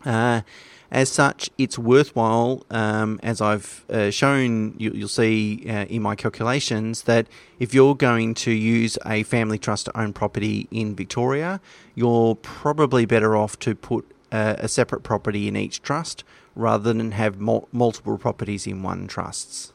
Uh, 0.06 0.42
as 0.90 1.10
such, 1.10 1.50
it's 1.58 1.78
worthwhile, 1.78 2.66
um, 2.70 3.20
as 3.22 3.42
I've 3.42 3.84
uh, 3.90 4.10
shown, 4.10 4.74
you, 4.78 4.92
will 4.92 5.08
see 5.10 5.66
uh, 5.68 5.84
in 5.86 6.02
my 6.02 6.16
calculations, 6.16 7.04
that 7.04 7.28
if 7.60 7.74
you're 7.74 7.96
going 7.96 8.34
to 8.36 8.52
use 8.52 8.98
a 9.06 9.24
family 9.24 9.58
trust 9.58 9.86
to 9.86 10.00
own 10.00 10.14
property 10.14 10.68
in 10.72 10.96
Victoria, 10.96 11.60
you're 11.94 12.36
probably 12.36 13.06
better 13.06 13.36
off 13.36 13.60
to 13.60 13.76
put 13.76 14.10
uh, 14.32 14.56
a 14.60 14.70
separate 14.70 15.04
property 15.04 15.48
in 15.50 15.58
each 15.58 15.82
trust 15.82 16.24
rather 16.56 16.94
than 16.94 17.12
have 17.12 17.38
mul- 17.40 17.68
multiple 17.74 18.18
properties 18.18 18.66
in 18.66 18.82
one 18.82 19.08
trusts. 19.08 19.74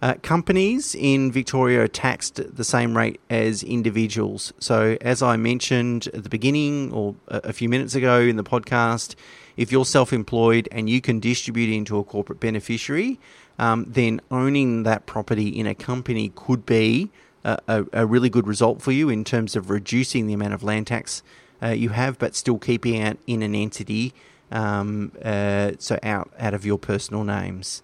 Uh, 0.00 0.14
companies 0.22 0.94
in 0.94 1.32
Victoria 1.32 1.82
are 1.82 1.88
taxed 1.88 2.38
at 2.38 2.56
the 2.56 2.62
same 2.62 2.96
rate 2.96 3.20
as 3.30 3.64
individuals. 3.64 4.52
So, 4.60 4.96
as 5.00 5.22
I 5.22 5.36
mentioned 5.36 6.08
at 6.14 6.22
the 6.22 6.28
beginning 6.28 6.92
or 6.92 7.16
a 7.28 7.52
few 7.52 7.68
minutes 7.68 7.96
ago 7.96 8.20
in 8.20 8.36
the 8.36 8.44
podcast, 8.44 9.16
if 9.56 9.72
you're 9.72 9.84
self 9.84 10.12
employed 10.12 10.68
and 10.70 10.88
you 10.88 11.00
can 11.00 11.18
distribute 11.18 11.74
into 11.74 11.98
a 11.98 12.04
corporate 12.04 12.38
beneficiary, 12.38 13.18
um, 13.58 13.86
then 13.88 14.20
owning 14.30 14.84
that 14.84 15.06
property 15.06 15.48
in 15.48 15.66
a 15.66 15.74
company 15.74 16.30
could 16.36 16.64
be 16.64 17.10
a, 17.44 17.58
a, 17.66 17.84
a, 17.92 18.06
really 18.06 18.30
good 18.30 18.46
result 18.46 18.80
for 18.80 18.92
you 18.92 19.08
in 19.08 19.24
terms 19.24 19.56
of 19.56 19.68
reducing 19.68 20.28
the 20.28 20.32
amount 20.32 20.54
of 20.54 20.62
land 20.62 20.86
tax 20.86 21.24
uh, 21.60 21.68
you 21.68 21.88
have, 21.88 22.18
but 22.20 22.36
still 22.36 22.58
keeping 22.58 22.94
it 22.94 23.18
in 23.26 23.42
an 23.42 23.56
entity, 23.56 24.14
um, 24.52 25.10
uh, 25.24 25.72
so 25.78 25.98
out, 26.04 26.30
out 26.38 26.54
of 26.54 26.64
your 26.64 26.78
personal 26.78 27.24
names. 27.24 27.82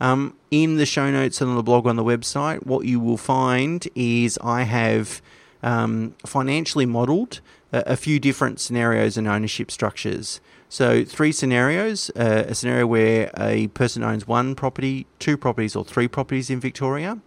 Um, 0.00 0.36
in 0.50 0.76
the 0.76 0.86
show 0.86 1.10
notes 1.10 1.40
and 1.40 1.50
on 1.50 1.56
the 1.56 1.62
blog 1.62 1.86
on 1.86 1.96
the 1.96 2.04
website, 2.04 2.66
what 2.66 2.84
you 2.86 3.00
will 3.00 3.16
find 3.16 3.86
is 3.94 4.38
I 4.42 4.62
have 4.62 5.22
um, 5.62 6.14
financially 6.26 6.86
modelled 6.86 7.40
a, 7.72 7.92
a, 7.92 7.96
few 7.96 8.20
different 8.20 8.60
scenarios 8.60 9.16
and 9.16 9.26
ownership 9.26 9.70
structures. 9.70 10.40
So, 10.68 11.04
three 11.04 11.32
scenarios 11.32 12.10
uh, 12.16 12.44
a 12.48 12.54
scenario 12.54 12.86
where 12.86 13.30
a 13.38 13.68
person 13.68 14.02
owns 14.02 14.26
one 14.26 14.54
property, 14.54 15.06
two 15.18 15.36
properties, 15.36 15.74
or 15.74 15.84
three 15.84 16.08
properties 16.08 16.50
in 16.50 16.60
Victoria. 16.60 17.18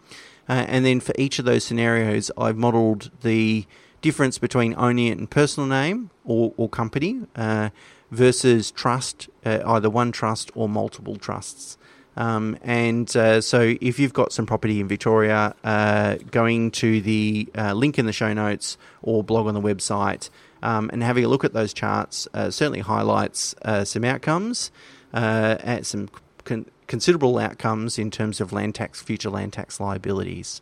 Uh, 0.50 0.66
and 0.68 0.86
then 0.86 1.00
for 1.00 1.14
each 1.18 1.40
of 1.40 1.46
those 1.46 1.64
scenarios, 1.64 2.32
I've 2.38 2.58
modelled 2.58 3.12
the 3.22 3.66
difference 4.02 4.38
between 4.38 4.74
owning 4.78 5.08
it 5.08 5.18
in 5.18 5.28
personal 5.28 5.68
name 5.68 6.10
or, 6.24 6.54
or 6.58 6.70
company 6.70 7.22
uh, 7.36 7.70
versus 8.12 8.72
trust, 8.72 9.30
uh, 9.46 9.60
either 9.66 9.90
one 9.90 10.12
trust 10.12 10.52
or 10.56 10.70
multiple 10.70 11.18
trusts. 11.18 11.78
Um, 12.18 12.58
and 12.64 13.16
uh, 13.16 13.42
so, 13.42 13.76
if 13.80 14.00
you've 14.00 14.14
got 14.14 14.34
some 14.34 14.48
property 14.48 14.80
in 14.80 14.88
Victoria, 14.88 15.56
uh, 15.64 16.16
going 16.32 16.72
to 16.72 17.00
the 17.00 17.48
uh, 17.56 17.74
link 17.74 18.00
in 18.00 18.08
the 18.08 18.14
show 18.14 18.34
notes 18.34 18.78
or 19.04 19.24
blog 19.24 19.46
on 19.46 19.54
the 19.54 19.62
website 19.62 20.30
um, 20.64 20.90
and 20.92 21.04
having 21.04 21.24
a 21.24 21.28
look 21.28 21.44
at 21.44 21.54
those 21.54 21.74
charts 21.74 22.28
uh, 22.34 22.50
certainly 22.50 22.80
highlights 22.80 23.56
uh, 23.62 23.86
some 23.86 24.04
outcomes 24.04 24.72
uh, 25.14 25.58
and 25.62 25.86
some 25.86 26.10
con- 26.44 26.66
considerable 26.88 27.38
outcomes 27.38 28.00
in 28.00 28.10
terms 28.10 28.42
of 28.42 28.52
land 28.52 28.76
tax, 28.76 29.02
future 29.02 29.30
land 29.30 29.54
tax 29.54 29.80
liabilities. 29.80 30.62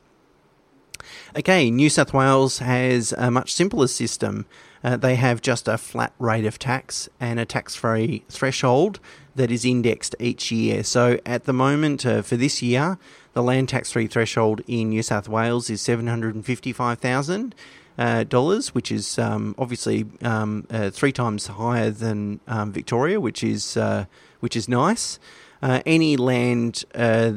Okay, 1.37 1.69
New 1.69 1.89
South 1.89 2.13
Wales 2.13 2.59
has 2.59 3.13
a 3.13 3.29
much 3.29 3.53
simpler 3.53 3.87
system. 3.87 4.45
Uh, 4.85 4.95
they 4.95 5.15
have 5.15 5.41
just 5.41 5.67
a 5.67 5.79
flat 5.79 6.13
rate 6.19 6.45
of 6.45 6.59
tax 6.59 7.09
and 7.19 7.39
a 7.39 7.45
tax 7.45 7.73
free 7.73 8.23
threshold 8.29 8.99
that 9.35 9.49
is 9.49 9.65
indexed 9.65 10.15
each 10.19 10.51
year. 10.51 10.83
So 10.83 11.19
at 11.25 11.45
the 11.45 11.53
moment, 11.53 12.05
uh, 12.05 12.21
for 12.21 12.37
this 12.37 12.61
year, 12.61 12.99
the 13.33 13.41
land 13.41 13.69
tax 13.69 13.91
free 13.91 14.05
threshold 14.05 14.61
in 14.67 14.89
New 14.89 15.01
South 15.01 15.27
Wales 15.27 15.71
is 15.71 15.81
755,000 15.81 17.55
uh, 17.97 18.25
dollars, 18.25 18.75
which 18.75 18.91
is 18.91 19.17
um, 19.17 19.55
obviously 19.57 20.05
um, 20.21 20.67
uh, 20.69 20.91
three 20.91 21.11
times 21.11 21.47
higher 21.47 21.89
than 21.89 22.39
um, 22.47 22.71
Victoria, 22.71 23.19
which 23.19 23.43
is 23.43 23.75
uh, 23.77 24.05
which 24.39 24.55
is 24.55 24.69
nice. 24.69 25.17
Uh, 25.63 25.81
any 25.87 26.15
land, 26.15 26.83
uh, 26.93 27.31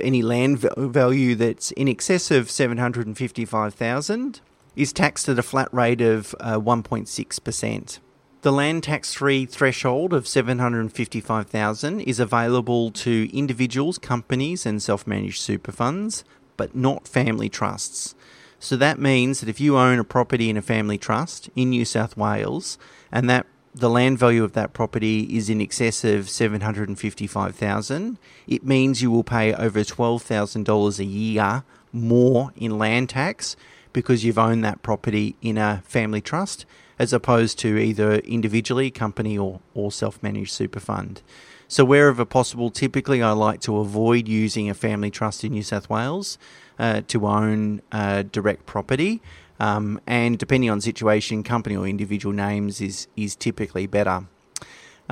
any 0.00 0.22
land 0.22 0.60
value 0.60 1.34
that's 1.34 1.72
in 1.72 1.88
excess 1.88 2.30
of 2.30 2.48
seven 2.48 2.78
hundred 2.78 3.08
and 3.08 3.18
fifty-five 3.18 3.74
thousand 3.74 4.40
is 4.76 4.92
taxed 4.92 5.28
at 5.28 5.38
a 5.38 5.42
flat 5.42 5.72
rate 5.72 6.00
of 6.00 6.34
uh, 6.40 6.58
one 6.58 6.82
point 6.82 7.08
six 7.08 7.38
percent. 7.38 8.00
The 8.42 8.50
land 8.50 8.82
tax-free 8.82 9.46
threshold 9.46 10.12
of 10.12 10.26
755,000 10.26 12.00
is 12.00 12.18
available 12.18 12.90
to 12.90 13.28
individuals, 13.32 13.98
companies 13.98 14.66
and 14.66 14.82
self-managed 14.82 15.40
super 15.40 15.70
funds, 15.70 16.24
but 16.56 16.74
not 16.74 17.06
family 17.06 17.48
trusts. 17.48 18.16
So 18.58 18.76
that 18.76 18.98
means 18.98 19.38
that 19.38 19.48
if 19.48 19.60
you 19.60 19.76
own 19.78 20.00
a 20.00 20.04
property 20.04 20.50
in 20.50 20.56
a 20.56 20.62
family 20.62 20.98
trust 20.98 21.50
in 21.54 21.70
New 21.70 21.84
South 21.84 22.16
Wales 22.16 22.78
and 23.12 23.30
that 23.30 23.46
the 23.74 23.88
land 23.88 24.18
value 24.18 24.42
of 24.42 24.54
that 24.54 24.72
property 24.72 25.36
is 25.36 25.48
in 25.48 25.60
excess 25.60 26.02
of 26.02 26.28
755,000, 26.28 28.18
it 28.48 28.64
means 28.64 29.02
you 29.02 29.12
will 29.12 29.22
pay 29.22 29.54
over 29.54 29.80
$12,000 29.80 30.98
a 30.98 31.04
year 31.04 31.62
more 31.92 32.52
in 32.56 32.76
land 32.76 33.08
tax 33.08 33.54
because 33.92 34.24
you've 34.24 34.38
owned 34.38 34.64
that 34.64 34.82
property 34.82 35.36
in 35.42 35.58
a 35.58 35.82
family 35.84 36.20
trust 36.20 36.64
as 36.98 37.12
opposed 37.12 37.58
to 37.58 37.78
either 37.78 38.14
individually, 38.16 38.90
company 38.90 39.36
or, 39.36 39.60
or 39.74 39.90
self-managed 39.90 40.52
super 40.52 40.80
fund. 40.80 41.22
So 41.68 41.84
wherever 41.84 42.24
possible, 42.24 42.70
typically 42.70 43.22
I 43.22 43.32
like 43.32 43.60
to 43.62 43.78
avoid 43.78 44.28
using 44.28 44.68
a 44.68 44.74
family 44.74 45.10
trust 45.10 45.42
in 45.42 45.52
New 45.52 45.62
South 45.62 45.88
Wales 45.88 46.36
uh, 46.78 47.00
to 47.08 47.26
own 47.26 47.80
uh, 47.90 48.24
direct 48.24 48.66
property. 48.66 49.22
Um, 49.58 50.00
and 50.06 50.38
depending 50.38 50.70
on 50.70 50.80
situation, 50.80 51.42
company 51.42 51.76
or 51.76 51.86
individual 51.86 52.34
names 52.34 52.80
is 52.80 53.08
is 53.16 53.36
typically 53.36 53.86
better. 53.86 54.26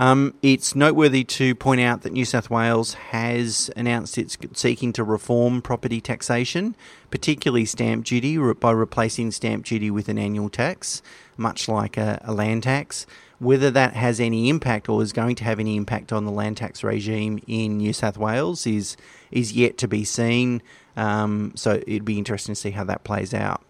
Um, 0.00 0.33
it's 0.40 0.75
noteworthy 0.75 1.25
to 1.25 1.54
point 1.54 1.83
out 1.83 2.00
that 2.02 2.14
New 2.14 2.25
South 2.25 2.49
Wales 2.49 2.95
has 2.95 3.71
announced 3.76 4.16
it's 4.16 4.38
seeking 4.54 4.95
to 4.95 5.04
reform 5.04 5.61
property 5.61 6.00
taxation, 6.00 6.75
particularly 7.11 7.66
stamp 7.66 8.07
duty, 8.07 8.38
by 8.54 8.71
replacing 8.71 9.30
stamp 9.30 9.66
duty 9.66 9.90
with 9.90 10.09
an 10.09 10.19
annual 10.19 10.49
tax, 10.49 11.02
much 11.37 11.69
like 11.69 11.99
a, 11.99 12.19
a 12.25 12.33
land 12.33 12.62
tax. 12.62 13.04
Whether 13.40 13.71
that 13.73 13.92
has 13.92 14.21
any 14.21 14.49
impact 14.49 14.88
or 14.88 15.02
is 15.02 15.12
going 15.12 15.37
to 15.37 15.45
have 15.45 15.61
any 15.61 15.76
impact 15.76 16.14
on 16.14 16.25
the 16.25 16.33
land 16.33 16.57
tax 16.57 16.83
regime 16.83 17.38
in 17.47 17.76
New 17.76 17.92
South 17.92 18.16
Wales 18.16 18.66
is 18.66 18.97
is 19.30 19.52
yet 19.52 19.76
to 19.78 19.87
be 19.87 20.04
seen. 20.04 20.62
Um, 20.97 21.52
so 21.57 21.73
it'd 21.87 22.07
be 22.07 22.16
interesting 22.16 22.54
to 22.54 22.61
see 22.61 22.71
how 22.71 22.85
that 22.85 23.04
plays 23.04 23.35
out. 23.35 23.61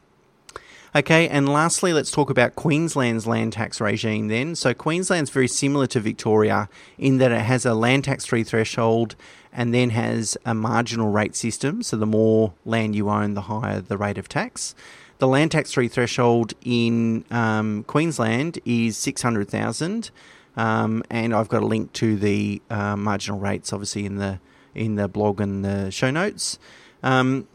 Okay, 0.93 1.29
and 1.29 1.49
lastly, 1.49 1.93
let's 1.93 2.11
talk 2.11 2.31
about 2.31 2.57
Queensland's 2.57 3.25
land 3.25 3.53
tax 3.53 3.81
regime 3.81 4.27
then. 4.27 4.57
So, 4.57 4.75
Queensland's 4.75 5.31
very 5.31 5.47
similar 5.47 5.87
to 5.87 6.01
Victoria 6.01 6.69
in 6.99 7.19
that 7.19 7.31
it 7.31 7.43
has 7.43 7.65
a 7.65 7.75
land 7.75 8.05
tax 8.05 8.27
free 8.27 8.43
threshold 8.43 9.15
and 9.53 9.73
then 9.73 9.91
has 9.91 10.37
a 10.45 10.53
marginal 10.53 11.09
rate 11.09 11.37
system. 11.37 11.85
So, 11.85 11.97
the 11.97 12.07
more 12.07 12.55
land 12.65 12.97
you 12.97 13.09
own, 13.09 13.35
the 13.35 13.43
higher 13.43 13.81
the 13.81 13.97
rate 13.97 14.19
of 14.19 14.29
tax. 14.29 14.75
The 15.19 15.29
land 15.29 15.53
tax 15.53 15.73
free 15.73 15.87
threshold 15.87 16.55
in 16.65 17.25
um, 17.31 17.85
Queensland 17.85 18.59
is 18.65 18.97
600,000. 18.97 20.11
Um, 20.57 21.05
and 21.09 21.33
I've 21.33 21.49
got 21.49 21.63
a 21.63 21.67
link 21.67 21.93
to 21.95 22.17
the 22.17 22.61
uh, 22.69 22.97
marginal 22.97 23.39
rates, 23.39 23.73
obviously, 23.73 24.07
in 24.07 24.17
the 24.17 24.41
in 24.75 24.97
the 24.97 25.07
blog 25.07 25.41
and 25.41 25.65
the 25.65 25.91
show 25.91 26.11
notes. 26.11 26.59
Um, 27.05 27.47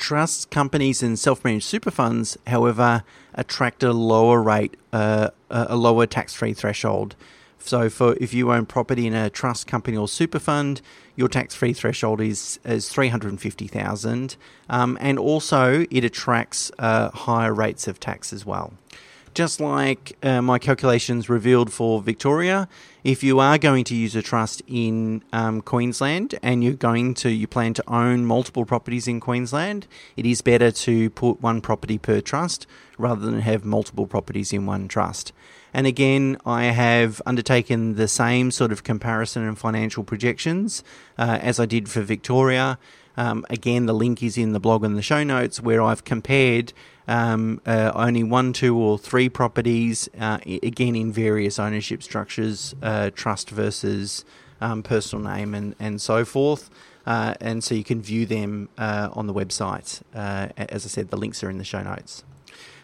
trusts, 0.00 0.44
companies, 0.46 1.02
and 1.02 1.18
self-managed 1.18 1.64
super 1.64 1.90
funds, 1.90 2.36
however, 2.46 3.04
attract 3.34 3.82
a 3.82 3.92
lower 3.92 4.42
rate, 4.42 4.76
uh, 4.92 5.28
a 5.50 5.76
lower 5.76 6.06
tax-free 6.06 6.54
threshold. 6.54 7.14
So, 7.58 7.90
for 7.90 8.16
if 8.20 8.32
you 8.32 8.50
own 8.52 8.66
property 8.66 9.06
in 9.06 9.14
a 9.14 9.28
trust 9.28 9.66
company 9.66 9.96
or 9.96 10.08
super 10.08 10.38
fund, 10.38 10.80
your 11.14 11.28
tax-free 11.28 11.74
threshold 11.74 12.20
is 12.20 12.58
is 12.64 12.88
three 12.88 13.08
hundred 13.08 13.28
and 13.28 13.40
fifty 13.40 13.68
thousand, 13.68 14.36
um, 14.70 14.96
and 15.00 15.18
also 15.18 15.84
it 15.90 16.02
attracts 16.02 16.72
uh, 16.78 17.10
higher 17.10 17.52
rates 17.52 17.86
of 17.86 18.00
tax 18.00 18.32
as 18.32 18.46
well. 18.46 18.72
Just 19.32 19.60
like 19.60 20.16
uh, 20.24 20.42
my 20.42 20.58
calculations 20.58 21.28
revealed 21.28 21.72
for 21.72 22.02
Victoria, 22.02 22.68
if 23.04 23.22
you 23.22 23.38
are 23.38 23.58
going 23.58 23.84
to 23.84 23.94
use 23.94 24.16
a 24.16 24.22
trust 24.22 24.60
in 24.66 25.22
um, 25.32 25.62
Queensland 25.62 26.34
and 26.42 26.64
you're 26.64 26.74
going 26.74 27.14
to 27.14 27.30
you 27.30 27.46
plan 27.46 27.72
to 27.74 27.84
own 27.88 28.26
multiple 28.26 28.64
properties 28.64 29.06
in 29.06 29.20
Queensland, 29.20 29.86
it 30.16 30.26
is 30.26 30.42
better 30.42 30.72
to 30.72 31.10
put 31.10 31.40
one 31.40 31.60
property 31.60 31.96
per 31.96 32.20
trust 32.20 32.66
rather 32.98 33.24
than 33.24 33.40
have 33.40 33.64
multiple 33.64 34.06
properties 34.06 34.52
in 34.52 34.66
one 34.66 34.88
trust. 34.88 35.32
And 35.72 35.86
again, 35.86 36.36
I 36.44 36.64
have 36.64 37.22
undertaken 37.24 37.94
the 37.94 38.08
same 38.08 38.50
sort 38.50 38.72
of 38.72 38.82
comparison 38.82 39.46
and 39.46 39.56
financial 39.56 40.02
projections 40.02 40.82
uh, 41.16 41.38
as 41.40 41.60
I 41.60 41.66
did 41.66 41.88
for 41.88 42.00
Victoria. 42.00 42.78
Um, 43.16 43.44
again, 43.50 43.86
the 43.86 43.94
link 43.94 44.22
is 44.22 44.38
in 44.38 44.52
the 44.52 44.60
blog 44.60 44.84
and 44.84 44.96
the 44.96 45.02
show 45.02 45.22
notes 45.22 45.60
where 45.60 45.82
I've 45.82 46.04
compared 46.04 46.72
um, 47.08 47.60
uh, 47.66 47.90
only 47.94 48.22
one, 48.22 48.52
two, 48.52 48.76
or 48.76 48.96
three 48.96 49.28
properties, 49.28 50.08
uh, 50.18 50.38
again 50.46 50.94
in 50.94 51.12
various 51.12 51.58
ownership 51.58 52.02
structures, 52.02 52.74
uh, 52.82 53.10
trust 53.10 53.50
versus 53.50 54.24
um, 54.60 54.82
personal 54.82 55.24
name, 55.24 55.54
and, 55.54 55.74
and 55.80 56.00
so 56.00 56.24
forth. 56.24 56.70
Uh, 57.06 57.34
and 57.40 57.64
so 57.64 57.74
you 57.74 57.82
can 57.82 58.00
view 58.00 58.26
them 58.26 58.68
uh, 58.78 59.08
on 59.12 59.26
the 59.26 59.34
website. 59.34 60.02
Uh, 60.14 60.48
as 60.56 60.84
I 60.84 60.88
said, 60.88 61.10
the 61.10 61.16
links 61.16 61.42
are 61.42 61.50
in 61.50 61.58
the 61.58 61.64
show 61.64 61.82
notes. 61.82 62.22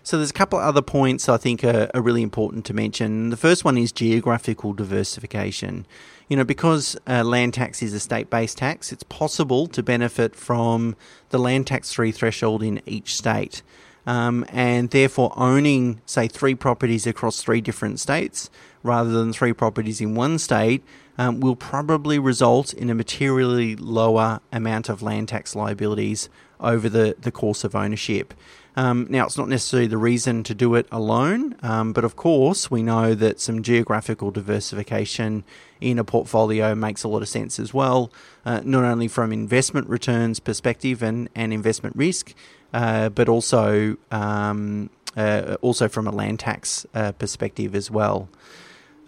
So 0.03 0.17
there's 0.17 0.31
a 0.31 0.35
couple 0.35 0.59
of 0.59 0.65
other 0.65 0.83
points 0.83 1.29
I 1.29 1.37
think 1.37 1.65
are, 1.65 1.91
are 1.95 2.01
really 2.01 2.23
important 2.23 2.65
to 2.67 2.75
mention. 2.75 3.31
The 3.31 3.37
first 3.37 3.65
one 3.65 3.77
is 3.77 3.93
geographical 3.93 4.73
diversification. 4.73 5.87
You 6.29 6.37
know, 6.37 6.45
because 6.45 6.97
uh, 7.07 7.23
land 7.23 7.55
tax 7.55 7.83
is 7.83 7.93
a 7.93 8.01
state-based 8.01 8.59
tax, 8.59 8.91
it's 8.91 9.05
possible 9.05 9.69
to 9.69 9.83
benefit 9.83 10.35
from 10.35 10.97
the 11.31 11.39
land 11.39 11.69
tax 11.69 11.93
three 11.93 12.11
threshold 12.11 12.63
in 12.63 12.83
each 12.85 13.15
state. 13.15 13.63
Um, 14.07 14.45
and 14.49 14.91
therefore 14.91 15.33
owning, 15.37 16.01
say, 16.07 16.29
three 16.29 16.55
properties 16.55 17.07
across 17.07 17.43
three 17.43 17.61
different 17.61 17.99
states 17.99 18.51
rather 18.85 19.11
than 19.11 19.33
three 19.33 19.53
properties 19.53 20.01
in 20.01 20.15
one 20.15 20.39
state 20.39 20.85
um, 21.19 21.41
will 21.41 21.57
probably 21.57 22.19
result 22.19 22.73
in 22.73 22.89
a 22.89 22.95
materially 22.95 23.75
lower 23.75 24.41
amount 24.53 24.89
of 24.89 25.03
land 25.03 25.29
tax 25.29 25.57
liabilities 25.57 26.29
over 26.61 26.89
the, 26.89 27.17
the 27.19 27.33
course 27.33 27.65
of 27.65 27.75
ownership. 27.75 28.33
Um, 28.77 29.07
now, 29.09 29.25
it's 29.25 29.39
not 29.39 29.49
necessarily 29.49 29.87
the 29.87 29.97
reason 29.97 30.43
to 30.45 30.55
do 30.55 30.75
it 30.75 30.87
alone, 30.93 31.57
um, 31.63 31.95
but 31.95 32.05
of 32.05 32.15
course, 32.15 32.71
we 32.71 32.83
know 32.83 33.15
that 33.15 33.41
some 33.41 33.63
geographical 33.63 34.31
diversification 34.31 35.45
in 35.81 35.99
a 35.99 36.05
portfolio 36.05 36.75
makes 36.75 37.03
a 37.03 37.09
lot 37.09 37.23
of 37.23 37.29
sense 37.29 37.59
as 37.59 37.73
well, 37.73 38.13
uh, 38.45 38.61
not 38.65 38.85
only 38.85 39.09
from 39.09 39.33
investment 39.33 39.89
returns 39.89 40.41
perspective 40.41 41.03
and, 41.03 41.31
and 41.35 41.55
investment 41.55 41.97
risk, 41.97 42.35
uh, 42.75 43.09
but 43.09 43.31
also 43.31 43.97
um, 44.11 44.91
uh, 45.17 45.57
also 45.63 45.89
from 45.89 46.07
a 46.07 46.11
land 46.11 46.41
tax 46.41 46.87
uh, 46.95 47.13
perspective 47.13 47.75
as 47.75 47.91
well. 47.91 48.29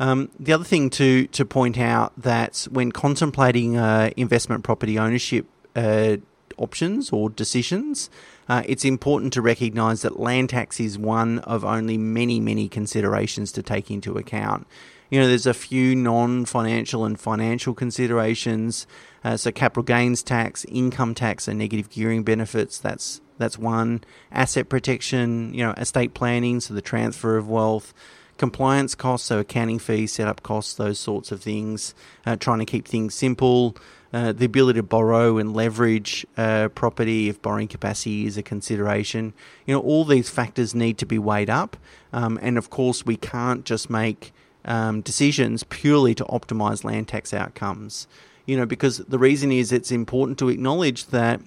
Um, 0.01 0.31
the 0.39 0.53
other 0.53 0.65
thing 0.65 0.91
to 0.91 1.27
to 1.27 1.45
point 1.45 1.79
out 1.79 2.13
that 2.17 2.67
when 2.71 2.93
contemplating 2.93 3.77
uh, 3.77 4.11
investment 4.17 4.65
property 4.65 4.99
ownership 4.99 5.47
uh, 5.77 6.17
options 6.57 7.11
or 7.11 7.29
decisions, 7.29 8.09
uh, 8.49 8.62
it's 8.67 8.85
important 8.85 9.33
to 9.35 9.43
recognise 9.43 10.02
that 10.02 10.19
land 10.19 10.50
tax 10.50 10.81
is 10.81 10.99
one 10.99 11.38
of 11.40 11.64
only 11.64 11.99
many, 11.99 12.40
many 12.40 12.69
considerations 12.69 13.52
to 13.52 13.62
take 13.62 13.90
into 13.90 14.17
account. 14.17 14.67
You 15.11 15.21
know, 15.21 15.26
there's 15.26 15.47
a 15.47 15.55
few 15.55 15.95
non 15.95 16.45
financial 16.45 17.05
and 17.05 17.19
financial 17.19 17.75
considerations. 17.75 18.87
Uh, 19.25 19.37
so, 19.37 19.50
capital 19.50 19.83
gains 19.83 20.23
tax, 20.23 20.64
income 20.67 21.14
tax, 21.14 21.49
and 21.49 21.59
negative 21.59 21.90
gearing 21.90 22.23
benefits. 22.23 22.78
That's 22.78 23.21
that's 23.38 23.59
one. 23.59 24.05
Asset 24.33 24.69
protection, 24.69 25.55
you 25.55 25.64
know, 25.64 25.73
estate 25.73 26.14
planning, 26.14 26.61
so 26.61 26.75
the 26.75 26.83
transfer 26.83 27.37
of 27.37 27.49
wealth 27.49 27.94
compliance 28.38 28.94
costs, 28.94 29.29
so 29.29 29.40
accounting 29.40 29.79
fees, 29.79 30.12
setup 30.12 30.42
costs, 30.42 30.75
those 30.75 30.99
sorts 30.99 31.31
of 31.31 31.42
things, 31.42 31.94
uh, 32.25 32.37
trying 32.37 32.61
to 32.61 32.64
keep 32.64 32.87
things 32.87 33.14
simple, 33.14 33.77
uh, 34.12 34.33
the 34.33 34.47
ability 34.47 34.79
to 34.79 34.83
borrow 34.83 35.38
and 35.38 35.55
leverage 35.55 36.27
uh, 36.37 36.68
property 36.68 37.29
if 37.29 37.42
borrowing 37.42 37.68
capacity 37.68 38.27
is 38.27 38.38
a 38.38 38.42
consideration. 38.42 39.35
You 39.66 39.75
know, 39.75 39.81
all 39.81 40.05
these 40.05 40.31
factors 40.31 40.75
need 40.75 40.99
to 40.99 41.07
be 41.07 41.18
weighed 41.18 41.51
up, 41.51 41.77
um, 42.12 42.38
and 42.40 42.57
of 42.57 42.71
course, 42.71 43.05
we 43.05 43.16
can't 43.16 43.64
just 43.64 43.90
make 43.90 44.33
um, 44.64 45.01
decisions 45.03 45.64
purely 45.64 46.14
to 46.14 46.25
optimize 46.25 46.85
land 46.85 47.09
tax 47.09 47.35
outcomes. 47.35 48.07
You 48.47 48.57
know, 48.57 48.66
because 48.66 48.99
the 48.99 49.18
reason 49.18 49.53
is 49.53 49.73
it's 49.73 49.90
important 49.90 50.38
to 50.38 50.49
acknowledge 50.49 51.07
that 51.07 51.40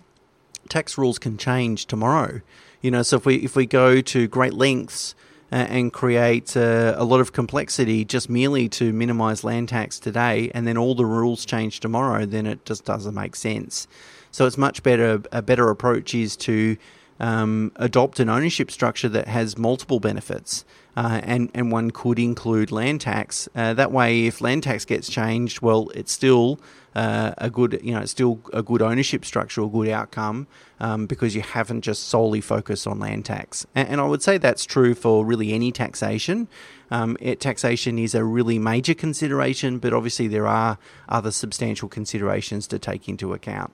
tax 0.69 0.97
rules 0.97 1.17
can 1.17 1.37
change 1.37 1.87
tomorrow. 1.87 2.41
You 2.81 2.91
know, 2.91 3.01
so 3.01 3.17
if 3.17 3.25
we 3.25 3.37
if 3.37 3.55
we 3.55 3.65
go 3.65 4.01
to 4.01 4.27
great 4.27 4.53
lengths 4.53 5.15
and 5.51 5.91
create 5.91 6.55
uh, 6.55 6.93
a 6.97 7.03
lot 7.03 7.19
of 7.19 7.33
complexity 7.33 8.05
just 8.05 8.29
merely 8.29 8.69
to 8.69 8.93
minimize 8.93 9.43
land 9.43 9.69
tax 9.69 9.99
today 9.99 10.49
and 10.53 10.65
then 10.65 10.77
all 10.77 10.95
the 10.95 11.05
rules 11.05 11.45
change 11.45 11.81
tomorrow, 11.81 12.25
then 12.25 12.47
it 12.47 12.65
just 12.65 12.85
doesn't 12.85 13.13
make 13.13 13.35
sense. 13.35 13.87
So 14.31 14.45
it's 14.45 14.57
much 14.57 14.81
better, 14.81 15.21
a 15.33 15.41
better 15.41 15.69
approach 15.69 16.15
is 16.15 16.37
to 16.37 16.77
um, 17.21 17.71
adopt 17.77 18.19
an 18.19 18.27
ownership 18.27 18.69
structure 18.69 19.07
that 19.07 19.27
has 19.27 19.57
multiple 19.57 20.01
benefits. 20.01 20.65
Uh, 20.97 21.21
and 21.23 21.49
and 21.53 21.71
one 21.71 21.89
could 21.89 22.19
include 22.19 22.69
land 22.69 22.99
tax. 22.99 23.47
Uh, 23.55 23.73
that 23.73 23.93
way, 23.93 24.25
if 24.25 24.41
land 24.41 24.63
tax 24.63 24.83
gets 24.83 25.09
changed, 25.09 25.61
well, 25.61 25.89
it's 25.95 26.11
still 26.11 26.59
uh, 26.95 27.31
a 27.37 27.49
good, 27.49 27.79
you 27.81 27.93
know, 27.93 28.01
it's 28.01 28.11
still 28.11 28.41
a 28.51 28.61
good 28.61 28.81
ownership 28.81 29.23
structure, 29.23 29.61
a 29.61 29.67
good 29.67 29.87
outcome, 29.87 30.47
um, 30.81 31.05
because 31.05 31.33
you 31.33 31.41
haven't 31.41 31.81
just 31.81 32.09
solely 32.09 32.41
focused 32.41 32.85
on 32.87 32.99
land 32.99 33.23
tax. 33.23 33.65
And, 33.73 33.87
and 33.87 34.01
I 34.01 34.05
would 34.05 34.21
say 34.21 34.37
that's 34.37 34.65
true 34.65 34.93
for 34.93 35.23
really 35.23 35.53
any 35.53 35.71
taxation. 35.71 36.49
Um, 36.89 37.15
it, 37.21 37.39
taxation 37.39 37.97
is 37.97 38.13
a 38.13 38.25
really 38.25 38.59
major 38.59 38.93
consideration, 38.93 39.79
but 39.79 39.93
obviously 39.93 40.27
there 40.27 40.47
are 40.47 40.77
other 41.07 41.31
substantial 41.31 41.87
considerations 41.87 42.67
to 42.67 42.77
take 42.79 43.07
into 43.07 43.31
account. 43.31 43.71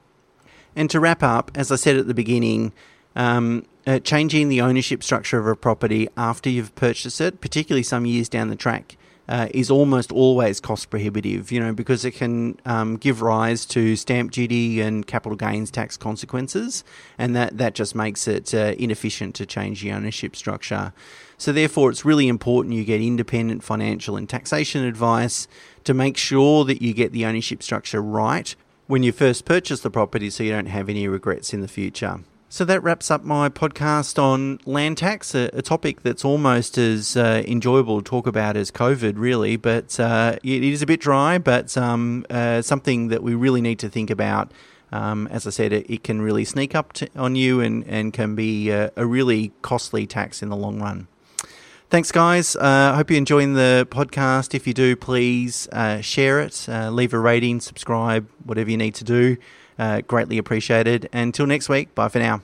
And 0.75 0.87
to 0.91 0.99
wrap 0.99 1.23
up, 1.23 1.49
as 1.55 1.71
I 1.71 1.77
said 1.77 1.97
at 1.97 2.05
the 2.05 2.13
beginning, 2.13 2.73
um, 3.17 3.65
uh, 3.85 3.99
changing 3.99 4.47
the 4.47 4.61
ownership 4.61 5.03
structure 5.03 5.39
of 5.39 5.47
a 5.47 5.55
property 5.55 6.07
after 6.15 6.49
you've 6.49 6.73
purchased 6.75 7.19
it, 7.19 7.41
particularly 7.41 7.83
some 7.83 8.05
years 8.05 8.29
down 8.29 8.47
the 8.47 8.55
track, 8.55 8.95
uh, 9.27 9.47
is 9.53 9.69
almost 9.69 10.11
always 10.11 10.61
cost 10.61 10.89
prohibitive, 10.89 11.51
you 11.51 11.59
know, 11.59 11.73
because 11.73 12.05
it 12.05 12.11
can 12.11 12.57
um, 12.65 12.95
give 12.95 13.21
rise 13.21 13.65
to 13.65 13.95
stamp 13.95 14.31
duty 14.31 14.79
and 14.79 15.05
capital 15.05 15.35
gains 15.35 15.69
tax 15.71 15.97
consequences, 15.97 16.83
and 17.17 17.35
that, 17.35 17.57
that 17.57 17.75
just 17.75 17.95
makes 17.95 18.27
it 18.27 18.53
uh, 18.53 18.73
inefficient 18.77 19.35
to 19.35 19.45
change 19.45 19.81
the 19.81 19.91
ownership 19.91 20.35
structure. 20.35 20.93
So, 21.37 21.51
therefore, 21.51 21.89
it's 21.89 22.05
really 22.05 22.27
important 22.27 22.75
you 22.75 22.85
get 22.85 23.01
independent 23.01 23.63
financial 23.63 24.15
and 24.15 24.29
taxation 24.29 24.85
advice 24.85 25.47
to 25.83 25.93
make 25.93 26.17
sure 26.17 26.63
that 26.65 26.81
you 26.81 26.93
get 26.93 27.11
the 27.11 27.25
ownership 27.25 27.61
structure 27.63 28.01
right 28.01 28.55
when 28.85 29.03
you 29.03 29.11
first 29.11 29.43
purchase 29.43 29.81
the 29.81 29.89
property 29.89 30.29
so 30.29 30.43
you 30.43 30.51
don't 30.51 30.67
have 30.67 30.87
any 30.87 31.07
regrets 31.07 31.53
in 31.53 31.61
the 31.61 31.67
future. 31.67 32.19
So 32.49 32.63
that 32.63 32.81
wraps 32.81 33.11
up 33.11 33.25
my 33.25 33.49
podcast 33.49 34.17
on 34.17 34.59
land 34.65 34.97
tax, 34.97 35.35
a, 35.35 35.49
a 35.51 35.61
topic 35.61 36.03
that's 36.03 36.23
almost 36.23 36.77
as 36.77 37.17
uh, 37.17 37.43
enjoyable 37.45 38.01
to 38.01 38.09
talk 38.09 38.25
about 38.25 38.55
as 38.55 38.71
COVID, 38.71 39.15
really. 39.17 39.57
But 39.57 39.99
uh, 39.99 40.37
it 40.43 40.63
is 40.63 40.81
a 40.81 40.85
bit 40.85 41.01
dry, 41.01 41.39
but 41.39 41.75
um, 41.77 42.25
uh, 42.29 42.61
something 42.61 43.09
that 43.09 43.21
we 43.21 43.35
really 43.35 43.59
need 43.59 43.79
to 43.79 43.89
think 43.89 44.09
about. 44.09 44.53
Um, 44.93 45.27
as 45.27 45.45
I 45.45 45.49
said, 45.49 45.73
it, 45.73 45.91
it, 45.91 46.03
can 46.05 46.21
really 46.21 46.45
sneak 46.45 46.73
up 46.73 46.93
to, 46.93 47.09
on 47.17 47.35
you 47.35 47.59
and, 47.59 47.85
and 47.85 48.13
can 48.13 48.35
be 48.35 48.71
uh, 48.71 48.91
a 48.95 49.05
really 49.05 49.51
costly 49.61 50.07
tax 50.07 50.41
in 50.41 50.47
the 50.47 50.55
long 50.55 50.79
run. 50.79 51.09
Thanks, 51.89 52.13
guys. 52.13 52.55
Uh, 52.55 52.91
I 52.93 52.95
hope 52.95 53.11
you're 53.11 53.17
enjoying 53.17 53.55
the 53.55 53.85
podcast. 53.91 54.55
If 54.55 54.65
you 54.65 54.73
do, 54.73 54.95
please 54.95 55.67
uh, 55.73 55.99
share 55.99 56.39
it, 56.39 56.65
leave 56.69 57.13
a 57.13 57.19
rating, 57.19 57.59
subscribe, 57.59 58.29
whatever 58.45 58.71
you 58.71 58.77
need 58.77 58.95
to 58.95 59.03
do. 59.03 59.35
Uh, 59.77 60.01
greatly 60.01 60.37
appreciated. 60.37 61.09
Until 61.13 61.45
next 61.45 61.69
week, 61.69 61.93
bye 61.93 62.09
for 62.09 62.19
now. 62.19 62.41